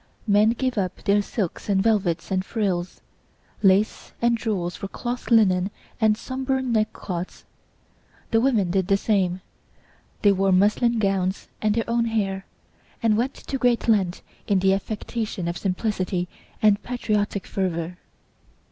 Men 0.25 0.49
gave 0.53 0.79
up 0.79 1.03
their 1.03 1.21
silks 1.21 1.69
and 1.69 1.79
velvets 1.83 2.31
and 2.31 2.43
frills, 2.43 3.01
lace 3.61 4.13
and 4.19 4.35
jewels 4.35 4.75
for 4.75 4.87
cloth, 4.87 5.29
linen, 5.29 5.69
and 5.99 6.17
sombre 6.17 6.59
neck 6.63 6.91
cloths. 6.91 7.45
The 8.31 8.41
women 8.41 8.71
did 8.71 8.87
the 8.87 8.97
same; 8.97 9.41
they 10.23 10.31
wore 10.31 10.51
muslin 10.51 10.97
gowns 10.97 11.49
and 11.61 11.75
their 11.75 11.87
own 11.87 12.05
hair, 12.05 12.47
and 13.03 13.15
went 13.15 13.35
to 13.35 13.59
great 13.59 13.87
length 13.87 14.23
in 14.47 14.57
the 14.57 14.73
affectation 14.73 15.47
of 15.47 15.55
simplicity 15.55 16.27
and 16.63 16.81
patriotic 16.81 17.45
fervour. 17.45 17.99